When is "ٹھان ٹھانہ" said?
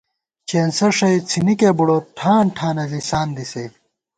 2.17-2.83